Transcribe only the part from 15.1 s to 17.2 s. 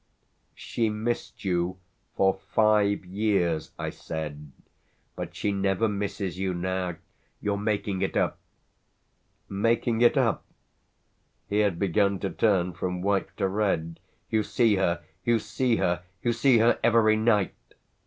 you see her: you see her every